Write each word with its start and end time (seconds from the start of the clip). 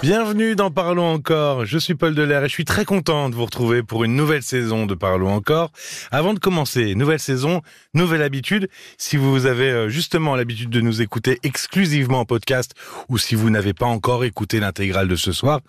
Bienvenue 0.00 0.54
dans 0.54 0.70
Parlons 0.70 1.12
encore. 1.12 1.66
Je 1.66 1.76
suis 1.76 1.96
Paul 1.96 2.14
Delair 2.14 2.44
et 2.44 2.48
je 2.48 2.52
suis 2.52 2.64
très 2.64 2.84
content 2.84 3.28
de 3.28 3.34
vous 3.34 3.44
retrouver 3.44 3.82
pour 3.82 4.04
une 4.04 4.14
nouvelle 4.14 4.44
saison 4.44 4.86
de 4.86 4.94
Parlons 4.94 5.34
encore. 5.34 5.72
Avant 6.12 6.34
de 6.34 6.38
commencer, 6.38 6.94
nouvelle 6.94 7.18
saison, 7.18 7.62
nouvelle 7.94 8.22
habitude. 8.22 8.68
Si 8.96 9.16
vous 9.16 9.46
avez 9.46 9.70
euh, 9.70 9.88
justement 9.88 10.36
l'habitude 10.36 10.70
de 10.70 10.80
nous 10.80 11.02
écouter 11.02 11.40
exclusivement 11.42 12.20
en 12.20 12.24
podcast 12.24 12.74
ou 13.08 13.18
si 13.18 13.34
vous 13.34 13.50
n'avez 13.50 13.74
pas 13.74 13.86
encore 13.86 14.24
écouté 14.24 14.60
l'intégrale 14.60 15.08
de 15.08 15.16
ce 15.16 15.32
soir, 15.32 15.62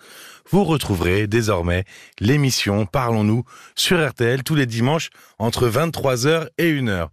vous 0.48 0.62
retrouverez 0.62 1.26
désormais 1.26 1.84
l'émission 2.20 2.86
Parlons-nous 2.86 3.42
sur 3.74 3.98
RTL 4.08 4.44
tous 4.44 4.54
les 4.54 4.66
dimanches 4.66 5.10
entre 5.40 5.68
23h 5.68 6.46
et 6.56 6.72
1h. 6.72 7.08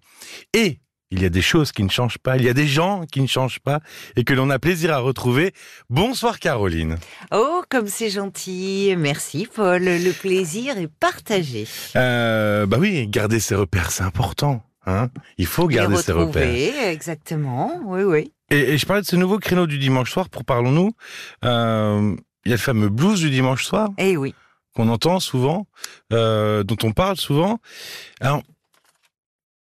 Et 0.54 0.82
il 1.12 1.21
y 1.21 1.26
a 1.26 1.30
des 1.30 1.42
choses 1.42 1.71
qui 1.71 1.84
ne 1.84 1.89
changent 1.89 2.18
pas, 2.18 2.38
il 2.38 2.44
y 2.44 2.50
a 2.50 2.54
des 2.54 2.68
gens 2.68 3.05
qui 3.12 3.21
ne 3.21 3.28
changent 3.28 3.60
pas 3.60 3.80
et 4.16 4.24
que 4.24 4.34
l'on 4.34 4.50
a 4.50 4.60
plaisir 4.60 4.94
à 4.94 5.00
retrouver. 5.00 5.54
Bonsoir 5.89 6.39
Caroline. 6.39 6.97
Oh, 7.32 7.64
comme 7.70 7.88
c'est 7.88 8.10
gentil. 8.10 8.93
Merci 8.97 9.47
Paul. 9.54 9.83
Le 9.83 10.11
plaisir 10.11 10.78
est 10.78 10.88
partagé. 10.88 11.66
Euh, 11.96 12.66
bah 12.66 12.78
oui, 12.80 13.07
garder 13.07 13.39
ses 13.39 13.56
repères, 13.56 13.92
c'est 13.92 14.04
important. 14.04 14.64
Hein 14.86 15.10
il 15.38 15.46
faut 15.46 15.68
garder 15.68 15.97
ses 15.97 16.14
repères. 16.14 16.88
Exactement, 16.89 17.82
oui, 17.86 18.04
oui. 18.04 18.33
Et, 18.50 18.78
je 18.78 18.86
parlais 18.86 19.02
de 19.02 19.08
ce 19.08 19.18
nouveau 19.18 19.39
créneau 19.39 19.68
du 19.68 19.78
dimanche 19.78 20.11
soir 20.11 20.30
pour 20.30 20.46
Parlons-nous. 20.46 20.94
Euh, 21.44 22.16
il 22.46 22.50
y 22.50 22.54
a 22.54 22.55
le 22.55 22.61
fameux 22.61 22.89
blues 22.89 23.19
du 23.19 23.30
dimanche 23.30 23.66
soir. 23.66 23.89
Eh 23.97 24.16
oui. 24.16 24.33
Qu'on 24.74 24.88
entend 24.89 25.19
souvent, 25.19 25.68
euh, 26.14 26.64
dont 26.64 26.78
on 26.83 26.94
parle 26.94 27.18
souvent. 27.18 27.60
Alors, 28.21 28.44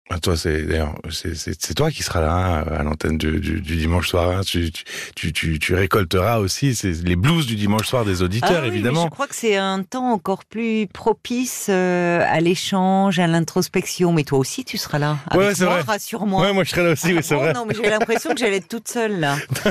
ah, 0.10 0.20
toi, 0.20 0.38
c'est 0.38 0.64
d'ailleurs, 0.64 0.96
c'est 1.10 1.74
toi 1.74 1.92
qui 1.92 2.02
seras 2.02 2.22
là 2.22 2.34
hein, 2.34 2.66
à 2.80 2.84
l'antenne 2.84 3.18
du, 3.18 3.42
du, 3.42 3.60
du, 3.60 3.76
dimanche 3.76 4.08
soir. 4.08 4.30
Hein. 4.30 4.42
Tu, 4.46 4.72
tu, 5.16 5.34
tu, 5.34 5.60
tu, 5.60 5.76
récolteras 5.76 6.40
aussi 6.40 6.80
les 7.04 7.18
blues 7.18 7.46
du 7.46 7.58
dimanche 7.58 7.88
soir 7.88 8.06
des 8.06 8.22
auditeurs, 8.22 8.62
ah 8.64 8.68
évidemment. 8.68 9.04
je 9.04 9.10
crois 9.10 9.27
que 9.27 9.36
c'est 9.36 9.58
un 9.58 9.84
temps 9.84 10.14
encore 10.14 10.46
plus 10.46 10.88
propice 10.88 11.68
euh, 11.70 12.24
à 12.26 12.40
l'échange, 12.40 13.20
à 13.20 13.27
l'introspection. 13.27 14.14
Mais 14.14 14.24
toi 14.24 14.40
aussi, 14.40 14.64
tu 14.64 14.77
seras 14.77 14.98
là. 14.98 15.18
Avec 15.27 15.46
ouais, 15.46 15.55
c'est 15.55 15.66
vrai. 15.66 15.82
Rassure-moi. 15.82 16.42
Ouais, 16.42 16.54
moi, 16.54 16.64
je 16.64 16.70
serai 16.70 16.84
là 16.84 16.92
aussi. 16.92 17.14
oui, 17.14 17.20
c'est 17.21 17.36
vrai. 17.36 17.52
Non, 17.52 17.66
mais 17.66 17.76
j'ai 17.76 17.90
l'impression 17.90 18.30
que 18.30 18.38
j'allais 18.40 18.58
être 18.58 18.70
toute 18.70 18.88
seule 18.88 19.20
là. 19.20 19.36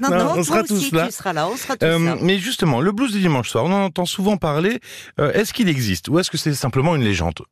non, 0.00 0.08
non, 0.08 0.30
on 0.30 0.34
toi 0.34 0.44
sera 0.44 0.60
aussi, 0.62 0.90
tous 0.90 0.96
là. 0.96 1.06
Tu 1.06 1.12
seras 1.12 1.34
là. 1.34 1.46
On 1.48 1.56
sera 1.56 1.76
tous 1.76 1.84
euh, 1.84 1.98
là. 1.98 2.16
Mais 2.22 2.38
justement, 2.38 2.80
le 2.80 2.90
blues 2.90 3.12
du 3.12 3.20
dimanche 3.20 3.50
soir, 3.50 3.64
on 3.66 3.72
en 3.72 3.84
entend 3.84 4.06
souvent 4.06 4.38
parler. 4.38 4.80
Euh, 5.20 5.30
est-ce 5.32 5.52
qu'il 5.52 5.68
existe 5.68 6.08
ou 6.08 6.18
est-ce 6.18 6.30
que 6.30 6.38
c'est 6.38 6.54
simplement 6.54 6.96
une 6.96 7.04
légende? 7.04 7.42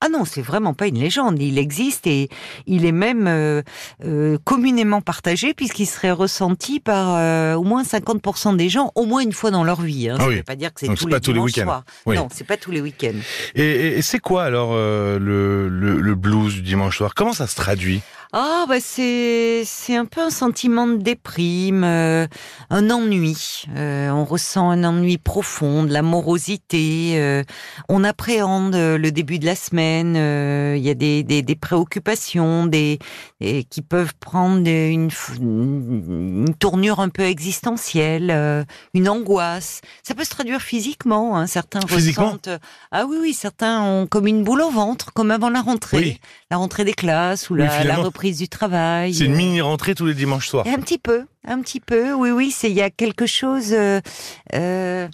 Ah 0.00 0.08
non, 0.08 0.24
c'est 0.24 0.42
vraiment 0.42 0.74
pas 0.74 0.86
une 0.86 0.98
légende. 1.00 1.42
Il 1.42 1.58
existe 1.58 2.06
et 2.06 2.28
il 2.66 2.84
est 2.86 2.92
même 2.92 3.26
euh, 3.26 3.62
euh, 4.04 4.38
communément 4.44 5.00
partagé 5.00 5.54
puisqu'il 5.54 5.86
serait 5.86 6.12
ressenti 6.12 6.78
par 6.78 7.16
euh, 7.16 7.54
au 7.56 7.64
moins 7.64 7.82
50% 7.82 8.56
des 8.56 8.68
gens 8.68 8.92
au 8.94 9.06
moins 9.06 9.20
une 9.22 9.32
fois 9.32 9.50
dans 9.50 9.64
leur 9.64 9.80
vie. 9.82 10.08
Hein. 10.08 10.16
Ah 10.18 10.22
Ça 10.22 10.28
oui. 10.28 10.36
veut 10.36 10.42
pas 10.44 10.54
dire 10.56 10.72
que 10.72 10.80
c'est 10.80 10.86
tous, 10.86 10.96
c'est 10.98 11.04
les 11.06 11.10
pas 11.10 11.20
tous 11.20 11.32
les 11.32 11.40
week-ends. 11.40 11.82
Oui. 12.06 12.14
Non, 12.16 12.28
c'est 12.32 12.46
pas 12.46 12.56
tous 12.56 12.70
les 12.70 12.80
week-ends. 12.80 13.18
Et, 13.56 13.62
et- 13.64 13.98
et 13.98 14.02
c'est 14.02 14.20
quoi 14.20 14.44
alors 14.44 14.70
euh, 14.72 15.18
le, 15.18 15.68
le, 15.68 16.00
le 16.00 16.14
blues 16.14 16.54
du 16.54 16.62
dimanche 16.62 16.98
soir? 16.98 17.12
Comment 17.14 17.32
ça 17.32 17.46
se 17.48 17.56
traduit? 17.56 18.00
Ah 18.34 18.66
bah 18.68 18.76
c'est 18.78 19.62
c'est 19.64 19.96
un 19.96 20.04
peu 20.04 20.20
un 20.20 20.28
sentiment 20.28 20.86
de 20.86 20.96
déprime, 20.98 21.82
euh, 21.82 22.26
un 22.68 22.90
ennui. 22.90 23.62
Euh, 23.74 24.10
on 24.10 24.26
ressent 24.26 24.68
un 24.68 24.84
ennui 24.84 25.16
profond, 25.16 25.82
de 25.82 25.92
la 25.94 26.02
morosité. 26.02 27.14
euh, 27.16 27.42
on 27.88 28.04
appréhende 28.04 28.74
euh, 28.74 28.98
le 28.98 29.10
début 29.12 29.38
de 29.38 29.46
la 29.46 29.54
semaine. 29.54 30.14
euh, 30.18 30.74
Il 30.76 30.82
y 30.84 30.90
a 30.90 30.94
des, 30.94 31.22
des, 31.22 31.40
des 31.40 31.56
préoccupations, 31.56 32.66
des, 32.66 32.98
des- 33.40 33.64
qui 33.64 33.80
peuvent 33.80 34.12
prendre 34.20 34.58
une, 34.68 35.08
une 35.40 36.54
tournure 36.58 37.00
un 37.00 37.08
peu 37.08 37.22
existentielle, 37.22 38.30
euh, 38.30 38.62
une 38.92 39.08
angoisse. 39.08 39.80
Ça 40.02 40.14
peut 40.14 40.24
se 40.24 40.30
traduire 40.30 40.60
physiquement. 40.60 41.38
Hein, 41.38 41.46
certains 41.46 41.80
Physiquement 41.86 42.26
ressentent. 42.26 42.50
Ah 42.92 43.06
oui 43.08 43.16
oui, 43.22 43.32
certains 43.32 43.80
ont 43.80 44.06
comme 44.06 44.26
une 44.26 44.44
boule 44.44 44.60
au 44.60 44.70
ventre, 44.70 45.14
comme 45.14 45.30
avant 45.30 45.48
la 45.48 45.62
rentrée, 45.62 45.96
Oui. 45.96 46.20
la 46.50 46.58
rentrée 46.58 46.84
des 46.84 46.92
classes 46.92 47.48
ou 47.48 47.54
Oui, 47.54 47.60
la, 47.60 47.84
la. 47.84 47.96
Reprise 48.18 48.38
du 48.38 48.48
travail. 48.48 49.14
C'est 49.14 49.26
une 49.26 49.36
mini 49.36 49.60
rentrée 49.60 49.94
tous 49.94 50.04
les 50.06 50.14
dimanches 50.14 50.48
soirs. 50.48 50.66
Un 50.66 50.80
petit 50.80 50.98
peu, 50.98 51.26
un 51.46 51.60
petit 51.60 51.78
peu, 51.78 52.12
oui, 52.14 52.32
oui, 52.32 52.50
c'est 52.50 52.68
il 52.68 52.76
y 52.76 52.82
a 52.82 52.90
quelque 52.90 53.26
chose 53.26 53.72
euh, 53.72 54.00
euh, 54.54 55.06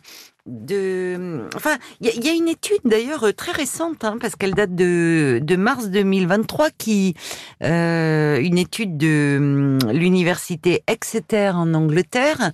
de, 0.47 1.49
enfin, 1.57 1.79
il 2.01 2.07
y, 2.07 2.11
a- 2.11 2.13
il 2.15 2.25
y 2.25 2.29
a 2.29 2.33
une 2.35 2.49
étude 2.49 2.81
d'ailleurs 2.85 3.25
euh, 3.25 3.33
très 3.33 3.53
récente, 3.53 4.05
hein, 4.05 4.19
parce 4.21 4.37
qu'elle 4.37 4.53
date 4.53 4.75
de, 4.75 5.41
de 5.43 5.57
mars 5.57 5.89
2023, 5.89 6.69
qui, 6.77 7.15
euh, 7.63 8.39
une 8.41 8.59
étude 8.59 8.99
de 8.99 9.37
hum, 9.39 9.79
l'université 9.93 10.83
Exeter 10.87 11.53
en 11.55 11.73
Angleterre, 11.73 12.53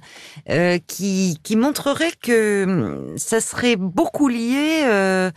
euh, 0.51 0.79
qui, 0.87 1.39
qui 1.43 1.57
montrerait 1.57 2.13
que 2.23 2.65
hum, 2.65 3.19
ça 3.19 3.41
serait 3.41 3.75
beaucoup 3.77 4.29
lié 4.29 4.83
euh, 4.85 5.31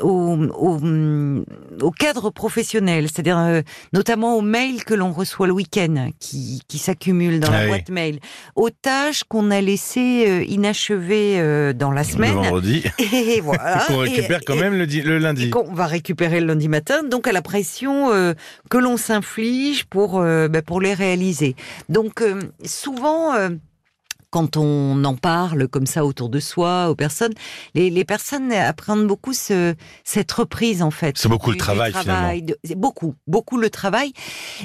au, 0.00 0.36
au, 0.56 0.74
hum, 0.78 1.44
au 1.80 1.90
cadre 1.92 2.30
professionnel, 2.30 3.04
c'est-à-dire 3.08 3.62
notamment 3.92 4.36
aux 4.36 4.40
mails 4.42 4.84
que 4.84 4.94
l'on 4.94 5.12
reçoit 5.12 5.46
le 5.46 5.52
week-end, 5.52 6.08
qui, 6.18 6.62
qui 6.66 6.78
s'accumulent 6.78 7.38
dans 7.38 7.48
Ah 7.52 7.58
la 7.58 7.62
oui. 7.62 7.68
boîte 7.68 7.90
mail, 7.90 8.18
aux 8.56 8.70
tâches 8.70 9.22
qu'on 9.22 9.52
a 9.52 9.60
laissées 9.60 10.44
inachevées 10.48 11.42
euh, 11.44 11.72
dans 11.72 11.90
la 11.92 12.02
Le 12.02 12.08
semaine. 12.08 12.32
vendredi. 12.34 12.82
Et 13.12 13.40
voilà. 13.40 13.84
Qu'on 13.86 13.98
récupère 13.98 14.40
Et- 14.40 14.44
quand 14.44 14.54
et- 14.54 14.60
même 14.60 14.74
le, 14.78 14.86
le 14.86 15.18
lundi. 15.18 15.50
qu'on 15.50 15.72
va 15.72 15.86
récupérer 15.86 16.40
le 16.40 16.46
lundi 16.46 16.68
matin, 16.68 17.02
donc 17.04 17.28
à 17.28 17.32
la 17.32 17.42
pression 17.42 18.12
euh, 18.12 18.32
que 18.70 18.78
l'on 18.78 18.96
s'inflige 18.96 19.84
pour 19.84 20.18
euh, 20.20 20.48
ben, 20.48 20.62
pour 20.62 20.80
les 20.80 20.94
réaliser. 20.94 21.54
Donc 21.88 22.24
souvent. 22.64 23.34
Quand 24.34 24.56
on 24.56 25.04
en 25.04 25.14
parle 25.14 25.68
comme 25.68 25.86
ça 25.86 26.04
autour 26.04 26.28
de 26.28 26.40
soi, 26.40 26.90
aux 26.90 26.96
personnes, 26.96 27.34
les, 27.76 27.88
les 27.88 28.04
personnes 28.04 28.50
appréhendent 28.50 29.06
beaucoup 29.06 29.32
ce, 29.32 29.76
cette 30.02 30.32
reprise 30.32 30.82
en 30.82 30.90
fait. 30.90 31.16
C'est 31.16 31.28
beaucoup 31.28 31.52
le 31.52 31.56
travail, 31.92 32.42
de- 32.42 32.58
c'est 32.64 32.74
beaucoup, 32.74 33.14
beaucoup 33.28 33.58
le 33.58 33.70
travail. 33.70 34.12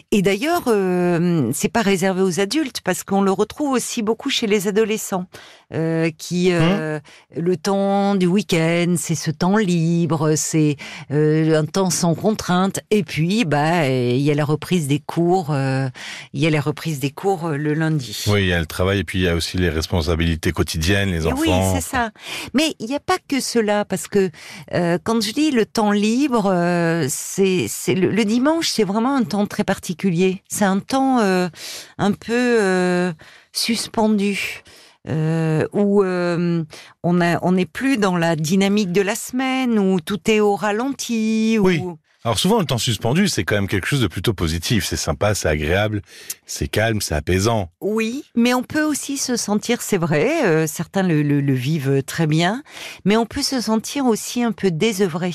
Et 0.09 0.23
d'ailleurs, 0.23 0.63
euh, 0.69 1.51
c'est 1.53 1.69
pas 1.71 1.83
réservé 1.83 2.23
aux 2.23 2.39
adultes 2.39 2.81
parce 2.83 3.03
qu'on 3.03 3.21
le 3.21 3.31
retrouve 3.31 3.71
aussi 3.73 4.01
beaucoup 4.01 4.31
chez 4.31 4.47
les 4.47 4.67
adolescents 4.67 5.25
euh, 5.71 6.09
qui 6.17 6.51
euh, 6.51 6.99
le 7.37 7.55
temps 7.55 8.15
du 8.15 8.25
week-end, 8.25 8.95
c'est 8.97 9.13
ce 9.13 9.29
temps 9.29 9.57
libre, 9.57 10.33
c'est 10.35 10.77
euh, 11.11 11.59
un 11.61 11.65
temps 11.65 11.91
sans 11.91 12.15
contrainte. 12.15 12.79
Et 12.89 13.03
puis, 13.03 13.45
bah, 13.45 13.87
il 13.87 14.17
y 14.21 14.31
a 14.31 14.33
la 14.33 14.45
reprise 14.45 14.87
des 14.87 14.97
cours, 14.99 15.55
il 16.33 16.39
y 16.41 16.47
a 16.47 16.49
la 16.49 16.61
reprise 16.61 16.99
des 16.99 17.11
cours 17.11 17.49
le 17.49 17.75
lundi. 17.75 18.23
Oui, 18.27 18.41
il 18.41 18.47
y 18.47 18.53
a 18.53 18.59
le 18.59 18.65
travail 18.65 18.97
et 18.99 19.03
puis 19.03 19.19
il 19.19 19.25
y 19.25 19.27
a 19.29 19.35
aussi 19.35 19.58
les 19.59 19.69
responsabilités 19.69 20.51
quotidiennes, 20.51 21.11
les 21.11 21.27
Et 21.27 21.31
enfants. 21.31 21.41
Oui, 21.41 21.51
c'est 21.73 21.87
ça. 21.87 22.11
Mais 22.53 22.73
il 22.79 22.87
n'y 22.87 22.95
a 22.95 22.99
pas 22.99 23.17
que 23.27 23.39
cela, 23.39 23.85
parce 23.85 24.07
que 24.07 24.31
euh, 24.73 24.97
quand 25.03 25.21
je 25.21 25.31
dis 25.31 25.51
le 25.51 25.65
temps 25.65 25.91
libre, 25.91 26.51
euh, 26.51 27.05
c'est 27.09 27.67
le, 27.89 28.09
le 28.09 28.25
dimanche, 28.25 28.69
c'est 28.69 28.83
vraiment 28.83 29.15
un 29.15 29.23
temps 29.23 29.45
très 29.45 29.63
particulier. 29.63 30.41
C'est 30.49 30.65
un 30.65 30.79
temps 30.79 31.19
euh, 31.19 31.49
un 31.97 32.11
peu 32.11 33.13
suspendu. 33.51 34.63
Euh, 35.07 35.65
où 35.71 36.03
euh, 36.03 36.63
on 37.03 37.13
n'est 37.13 37.65
plus 37.65 37.97
dans 37.97 38.17
la 38.17 38.35
dynamique 38.35 38.91
de 38.91 39.01
la 39.01 39.15
semaine, 39.15 39.79
où 39.79 40.01
tout 40.01 40.19
est 40.29 40.41
au 40.41 40.55
ralenti. 40.55 41.57
Où... 41.57 41.65
Oui. 41.65 41.81
Alors 42.25 42.37
souvent, 42.37 42.59
le 42.59 42.65
temps 42.65 42.77
suspendu, 42.77 43.29
c'est 43.29 43.45
quand 43.45 43.55
même 43.55 43.69
quelque 43.69 43.87
chose 43.87 44.01
de 44.01 44.07
plutôt 44.07 44.33
positif. 44.33 44.85
C'est 44.85 44.97
sympa, 44.97 45.35
c'est 45.35 45.47
agréable, 45.47 46.01
c'est 46.45 46.67
calme, 46.67 46.99
c'est 46.99 47.15
apaisant. 47.15 47.71
Oui, 47.79 48.25
mais 48.35 48.53
on 48.53 48.61
peut 48.61 48.83
aussi 48.83 49.17
se 49.17 49.37
sentir, 49.37 49.81
c'est 49.81 49.97
vrai, 49.97 50.45
euh, 50.45 50.67
certains 50.67 51.03
le, 51.03 51.23
le, 51.23 51.39
le 51.39 51.53
vivent 51.53 52.03
très 52.03 52.27
bien, 52.27 52.61
mais 53.05 53.15
on 53.15 53.25
peut 53.25 53.41
se 53.41 53.61
sentir 53.61 54.05
aussi 54.05 54.43
un 54.43 54.51
peu 54.51 54.69
désœuvré. 54.69 55.31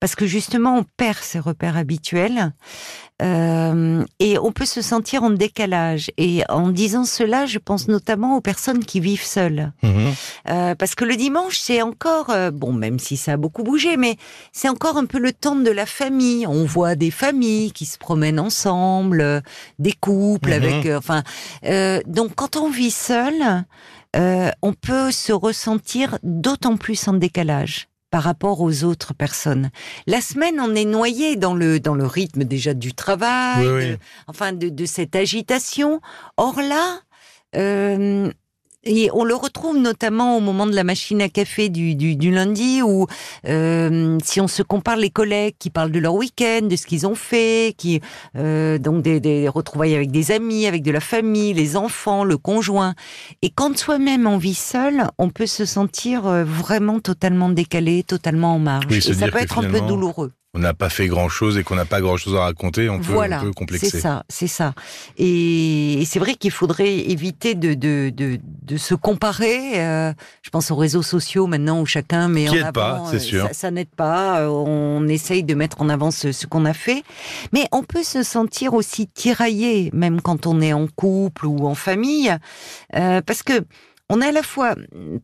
Parce 0.00 0.14
que 0.14 0.26
justement, 0.26 0.78
on 0.78 0.84
perd 0.96 1.18
ses 1.18 1.38
repères 1.38 1.76
habituels 1.76 2.52
euh, 3.22 4.02
et 4.18 4.38
on 4.38 4.50
peut 4.50 4.64
se 4.64 4.80
sentir 4.80 5.22
en 5.22 5.30
décalage. 5.30 6.10
Et 6.16 6.42
en 6.48 6.70
disant 6.70 7.04
cela, 7.04 7.44
je 7.44 7.58
pense 7.58 7.86
notamment 7.86 8.36
aux 8.36 8.40
personnes 8.40 8.82
qui 8.84 8.98
vivent 9.00 9.22
seules. 9.24 9.72
Mhm. 9.82 10.14
Euh, 10.48 10.74
parce 10.74 10.94
que 10.94 11.04
le 11.04 11.16
dimanche, 11.16 11.58
c'est 11.58 11.82
encore, 11.82 12.30
euh, 12.30 12.50
bon, 12.50 12.72
même 12.72 12.98
si 12.98 13.18
ça 13.18 13.32
a 13.32 13.36
beaucoup 13.36 13.62
bougé, 13.62 13.98
mais 13.98 14.16
c'est 14.52 14.70
encore 14.70 14.96
un 14.96 15.04
peu 15.04 15.18
le 15.18 15.32
temps 15.32 15.56
de 15.56 15.70
la 15.70 15.84
famille. 15.84 16.46
On 16.46 16.64
voit 16.64 16.94
des 16.94 17.10
familles 17.10 17.72
qui 17.72 17.84
se 17.84 17.98
promènent 17.98 18.40
ensemble, 18.40 19.20
euh, 19.20 19.40
des 19.78 19.92
couples 19.92 20.48
Mhm. 20.50 20.54
avec, 20.56 20.86
enfin, 20.96 21.22
euh, 21.66 22.00
donc 22.06 22.34
quand 22.34 22.56
on 22.56 22.70
vit 22.70 22.90
seul, 22.90 23.34
euh, 24.16 24.50
on 24.62 24.72
peut 24.72 25.10
se 25.10 25.32
ressentir 25.32 26.18
d'autant 26.22 26.76
plus 26.78 27.06
en 27.06 27.12
décalage 27.12 27.89
par 28.10 28.22
rapport 28.24 28.60
aux 28.60 28.84
autres 28.84 29.14
personnes. 29.14 29.70
La 30.06 30.20
semaine, 30.20 30.60
on 30.60 30.74
est 30.74 30.84
noyé 30.84 31.36
dans 31.36 31.54
le 31.54 31.78
dans 31.80 31.94
le 31.94 32.06
rythme 32.06 32.44
déjà 32.44 32.74
du 32.74 32.92
travail, 32.92 33.66
Oui, 33.66 33.72
oui. 33.72 33.90
de- 33.92 33.98
enfin 34.26 34.52
de, 34.52 34.68
de 34.68 34.84
cette 34.84 35.14
agitation. 35.16 36.00
Or 36.36 36.60
là, 36.60 37.00
euh, 37.56 38.30
et 38.84 39.10
on 39.12 39.24
le 39.24 39.34
retrouve 39.34 39.76
notamment 39.76 40.36
au 40.36 40.40
moment 40.40 40.66
de 40.66 40.74
la 40.74 40.84
machine 40.84 41.20
à 41.20 41.28
café 41.28 41.68
du, 41.68 41.94
du, 41.94 42.16
du 42.16 42.30
lundi, 42.30 42.82
où 42.82 43.06
euh, 43.46 44.18
si 44.24 44.40
on 44.40 44.48
se 44.48 44.62
compare 44.62 44.96
les 44.96 45.10
collègues 45.10 45.54
qui 45.58 45.70
parlent 45.70 45.90
de 45.90 45.98
leur 45.98 46.14
week-end, 46.14 46.60
de 46.62 46.76
ce 46.76 46.86
qu'ils 46.86 47.06
ont 47.06 47.14
fait, 47.14 47.74
qui 47.76 48.00
euh, 48.36 48.78
donc 48.78 49.02
des, 49.02 49.20
des 49.20 49.48
retrouvailles 49.48 49.94
avec 49.94 50.10
des 50.10 50.30
amis, 50.32 50.66
avec 50.66 50.82
de 50.82 50.90
la 50.90 51.00
famille, 51.00 51.52
les 51.52 51.76
enfants, 51.76 52.24
le 52.24 52.38
conjoint, 52.38 52.94
et 53.42 53.50
quand 53.50 53.76
soi-même 53.76 54.26
on 54.26 54.38
vit 54.38 54.54
seul, 54.54 55.04
on 55.18 55.28
peut 55.28 55.46
se 55.46 55.64
sentir 55.64 56.26
euh, 56.26 56.44
vraiment 56.44 57.00
totalement 57.00 57.50
décalé, 57.50 58.02
totalement 58.02 58.54
en 58.54 58.58
marge, 58.58 58.86
Oui, 58.90 58.96
et 58.96 59.12
ça 59.14 59.28
peut 59.28 59.38
être 59.38 59.58
un 59.58 59.70
peu 59.70 59.80
douloureux. 59.80 60.32
On 60.52 60.58
n'a 60.58 60.74
pas 60.74 60.88
fait 60.88 61.06
grand-chose 61.06 61.58
et 61.58 61.62
qu'on 61.62 61.76
n'a 61.76 61.84
pas 61.84 62.00
grand-chose 62.00 62.34
à 62.34 62.40
raconter, 62.40 62.88
on 62.88 62.98
peut, 62.98 63.12
Voilà, 63.12 63.38
on 63.40 63.44
peut 63.44 63.52
complexer. 63.52 63.88
C'est 63.88 64.00
ça, 64.00 64.24
c'est 64.28 64.48
ça. 64.48 64.74
Et, 65.16 66.00
et 66.02 66.04
c'est 66.04 66.18
vrai 66.18 66.34
qu'il 66.34 66.50
faudrait 66.50 66.92
éviter 66.92 67.54
de, 67.54 67.74
de, 67.74 68.10
de, 68.12 68.40
de 68.62 68.76
se 68.76 68.96
comparer. 68.96 69.80
euh, 69.80 70.12
je 70.42 70.50
pense 70.50 70.72
aux 70.72 70.76
réseaux 70.76 71.02
sociaux 71.02 71.46
maintenant 71.46 71.80
où 71.80 71.86
chacun 71.86 72.26
met 72.28 72.46
Qui 72.46 72.58
en 72.58 72.62
avant. 72.62 72.72
pas, 72.72 73.04
c'est 73.10 73.16
euh, 73.16 73.20
sûr. 73.20 73.46
Ça, 73.46 73.52
ça 73.52 73.70
n'aide 73.70 73.94
pas. 73.94 74.40
euh, 74.40 74.48
On 74.48 75.06
essaye 75.06 75.44
de 75.44 75.54
mettre 75.54 75.80
en 75.82 75.88
avant 75.88 76.10
ce, 76.10 76.32
ce 76.32 76.48
qu'on 76.48 76.64
a 76.64 76.74
fait. 76.74 77.04
Mais 77.52 77.66
on 77.70 77.84
peut 77.84 78.02
se 78.02 78.24
sentir 78.24 78.74
aussi 78.74 79.06
tiraillé, 79.06 79.90
même 79.92 80.20
quand 80.20 80.48
on 80.48 80.60
est 80.60 80.72
en 80.72 80.88
couple 80.88 81.46
ou 81.46 81.64
en 81.68 81.76
famille, 81.76 82.34
euh, 82.96 83.20
parce 83.24 83.44
que 83.44 83.52
on 84.10 84.20
est 84.20 84.26
à 84.28 84.32
la 84.32 84.42
fois 84.42 84.74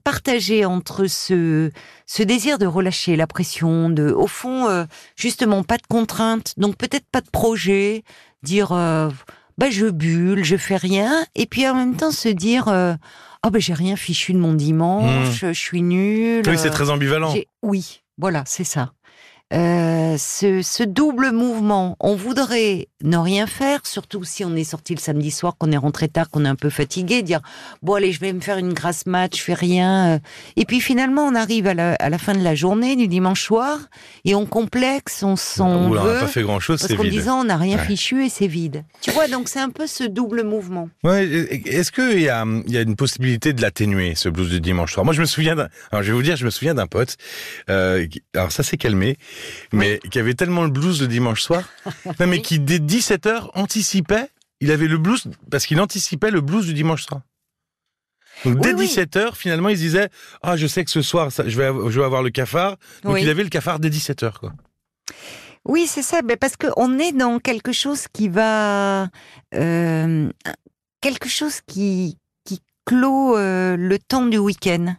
partagé 0.04 0.64
entre 0.64 1.06
ce, 1.06 1.70
ce 2.06 2.22
désir 2.22 2.58
de 2.58 2.66
relâcher 2.66 3.16
la 3.16 3.26
pression, 3.26 3.90
de, 3.90 4.10
au 4.10 4.26
fond, 4.26 4.68
euh, 4.68 4.84
justement, 5.16 5.62
pas 5.62 5.76
de 5.76 5.86
contraintes, 5.88 6.54
donc 6.56 6.76
peut-être 6.76 7.06
pas 7.10 7.20
de 7.20 7.28
projet, 7.30 8.02
dire, 8.42 8.72
euh, 8.72 9.10
bah, 9.58 9.70
je 9.70 9.86
bulle, 9.86 10.44
je 10.44 10.56
fais 10.56 10.76
rien, 10.76 11.24
et 11.34 11.46
puis 11.46 11.68
en 11.68 11.74
même 11.74 11.96
temps 11.96 12.12
se 12.12 12.28
dire, 12.28 12.68
euh, 12.68 12.94
oh, 13.44 13.50
bah, 13.50 13.58
j'ai 13.58 13.74
rien 13.74 13.96
fichu 13.96 14.32
de 14.32 14.38
mon 14.38 14.54
dimanche, 14.54 15.40
je 15.40 15.52
suis 15.52 15.82
nul. 15.82 16.42
Oui, 16.46 16.56
c'est 16.56 16.68
euh, 16.68 16.70
très 16.72 16.90
ambivalent. 16.90 17.32
j'ai- 17.32 17.48
Oui, 17.62 18.02
voilà, 18.18 18.44
c'est 18.46 18.64
ça. 18.64 18.92
Euh, 19.52 20.16
ce, 20.18 20.60
ce 20.62 20.82
double 20.82 21.30
mouvement, 21.30 21.96
on 22.00 22.16
voudrait 22.16 22.88
ne 23.04 23.16
rien 23.16 23.46
faire, 23.46 23.86
surtout 23.86 24.24
si 24.24 24.44
on 24.44 24.56
est 24.56 24.64
sorti 24.64 24.92
le 24.94 24.98
samedi 25.00 25.30
soir, 25.30 25.54
qu'on 25.56 25.70
est 25.70 25.76
rentré 25.76 26.08
tard, 26.08 26.30
qu'on 26.30 26.44
est 26.44 26.48
un 26.48 26.56
peu 26.56 26.68
fatigué, 26.68 27.22
dire 27.22 27.40
bon 27.80 27.94
allez, 27.94 28.10
je 28.10 28.18
vais 28.18 28.32
me 28.32 28.40
faire 28.40 28.58
une 28.58 28.72
grasse 28.72 29.06
mat, 29.06 29.36
je 29.36 29.40
fais 29.40 29.54
rien. 29.54 30.14
euh. 30.14 30.18
Et 30.56 30.64
puis 30.64 30.80
finalement, 30.80 31.22
on 31.22 31.36
arrive 31.36 31.68
à 31.68 31.74
la, 31.74 31.94
à 31.94 32.10
la 32.10 32.18
fin 32.18 32.34
de 32.34 32.42
la 32.42 32.56
journée 32.56 32.96
du 32.96 33.06
dimanche 33.06 33.44
soir 33.44 33.78
et 34.24 34.34
on 34.34 34.46
complexe, 34.46 35.22
on 35.22 35.36
s'en 35.36 35.70
Où 35.70 35.92
on 35.92 35.94
n'a 35.94 36.00
veut. 36.02 36.20
pas 36.20 36.26
fait 36.26 36.42
grand-chose, 36.42 36.80
Parce 36.80 36.90
c'est 36.90 37.00
vide. 37.00 37.12
disant 37.12 37.40
on 37.40 37.44
n'a 37.44 37.56
rien 37.56 37.76
Ouais. 37.76 37.84
fichu 37.86 38.24
et 38.26 38.28
c'est 38.28 38.48
vide. 38.48 38.82
Tu 39.00 39.12
vois, 39.12 39.28
donc 39.28 39.48
c'est 39.48 39.60
un 39.60 39.70
peu 39.70 39.86
ce 39.86 40.02
double 40.02 40.42
mouvement. 40.42 40.88
Ouais, 41.04 41.24
est-ce 41.66 41.92
qu'il 41.92 42.20
y 42.20 42.28
a, 42.28 42.44
y 42.66 42.76
a 42.76 42.80
une 42.80 42.96
possibilité 42.96 43.52
de 43.52 43.62
l'atténuer, 43.62 44.14
ce 44.16 44.28
blues 44.28 44.48
du 44.50 44.60
dimanche 44.60 44.92
soir? 44.94 45.04
Moi, 45.04 45.14
je 45.14 45.20
me 45.20 45.26
souviens 45.26 45.54
d'un, 45.54 45.68
alors 45.92 46.02
je 46.02 46.08
vais 46.10 46.16
vous 46.16 46.22
dire, 46.22 46.34
je 46.36 46.44
me 46.44 46.50
souviens 46.50 46.74
d'un 46.74 46.88
pote, 46.88 47.16
euh, 47.70 48.06
alors 48.34 48.50
ça 48.50 48.64
s'est 48.64 48.76
calmé, 48.78 49.16
mais 49.72 49.98
qui 50.10 50.18
avait 50.18 50.34
tellement 50.34 50.64
le 50.64 50.70
blues 50.70 51.00
le 51.00 51.06
dimanche 51.08 51.42
soir, 51.42 51.62
non, 52.20 52.26
mais 52.26 52.40
qui 52.42 52.58
dès 52.58 52.78
17h 52.78 53.50
anticipait, 53.54 54.28
il 54.60 54.70
avait 54.70 54.88
le 54.88 54.98
blues, 54.98 55.24
parce 55.50 55.66
qu'il 55.66 55.80
anticipait 55.80 56.30
le 56.30 56.40
blues 56.40 56.66
du 56.66 56.74
dimanche 56.74 57.04
soir. 57.06 57.20
Donc 58.44 58.60
dès 58.60 58.74
Oui, 58.74 58.80
oui. 58.80 58.86
17h, 58.86 59.34
finalement, 59.34 59.68
il 59.70 59.76
se 59.76 59.82
disait, 59.82 60.08
ah, 60.42 60.56
je 60.56 60.66
sais 60.66 60.84
que 60.84 60.90
ce 60.90 61.00
soir, 61.02 61.32
ça- 61.32 61.48
je 61.48 61.56
vais, 61.56 61.70
je 61.90 61.98
vais 62.00 62.04
avoir 62.04 62.22
le 62.22 62.30
cafard. 62.30 62.76
Donc 63.02 63.14
Oui. 63.14 63.22
il 63.22 63.28
avait 63.30 63.42
le 63.44 63.48
cafard 63.48 63.78
dès 63.80 63.88
17h, 63.90 64.38
quoi. 64.38 64.52
Oui, 65.64 65.86
c'est 65.88 66.02
ça, 66.02 66.22
ben 66.22 66.36
parce 66.36 66.56
qu'on 66.56 66.98
est 66.98 67.12
dans 67.12 67.38
quelque 67.40 67.72
chose 67.72 68.06
qui 68.12 68.28
va... 68.28 69.08
euh, 69.54 70.30
quelque 71.00 71.28
chose 71.28 71.60
qui, 71.66 72.18
qui 72.44 72.60
clôt 72.84 73.36
euh, 73.36 73.76
le 73.76 73.98
temps 73.98 74.26
du 74.26 74.38
week-end. 74.38 74.94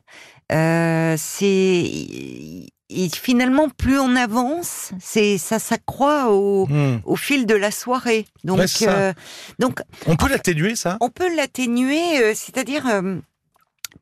Euh, 0.52 1.16
c'est... 1.18 2.68
Et 2.90 3.10
finalement, 3.10 3.68
plus 3.68 4.00
on 4.00 4.16
avance, 4.16 4.92
c'est 5.02 5.38
ça 5.38 5.60
s'accroît 5.60 6.32
au, 6.32 6.66
Hmm. 6.68 7.00
au 7.06 7.16
fil 7.18 7.46
de 7.46 7.54
la 7.56 7.70
soirée. 7.72 8.26
Donc, 8.46 8.60
Ouais, 8.60 8.66
euh, 8.88 9.14
donc 9.60 9.82
On 10.06 10.16
peut 10.16 10.30
l'atténuer, 10.30 10.76
ça? 10.78 10.98
on 11.02 11.10
peut 11.10 11.36
l'atténuer, 11.36 12.20
euh, 12.22 12.34
c'est-à-dire 12.34 12.88
euh, 12.88 13.18